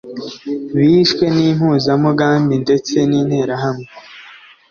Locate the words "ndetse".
2.63-2.95